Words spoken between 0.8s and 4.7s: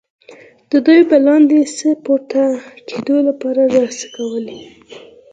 دوی به له لاندې څخه د پورته کیدو لپاره رسۍ کارولې.